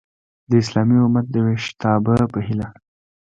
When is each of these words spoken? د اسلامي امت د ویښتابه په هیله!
د 0.49 0.51
اسلامي 0.63 0.97
امت 1.05 1.25
د 1.31 1.35
ویښتابه 1.45 2.15
په 2.33 2.39
هیله! 2.47 2.67